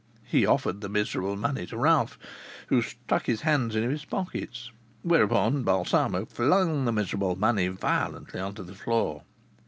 He 0.23 0.47
offered 0.47 0.81
the 0.81 0.89
miserable 0.89 1.35
money 1.37 1.67
to 1.67 1.77
Ralph, 1.77 2.17
who 2.69 2.81
stuck 2.81 3.27
his 3.27 3.41
hands 3.41 3.75
in 3.75 3.87
his 3.87 4.03
pockets, 4.03 4.71
whereupon 5.03 5.61
Balsamo 5.61 6.25
flung 6.25 6.85
the 6.85 6.91
miserable 6.91 7.35
money 7.35 7.67
violently 7.67 8.39
on 8.39 8.55
to 8.55 8.63
the 8.63 8.73
floor. 8.73 9.21